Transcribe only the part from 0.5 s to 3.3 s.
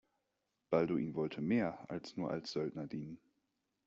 Balduin wollte mehr, als nur als Söldner dienen.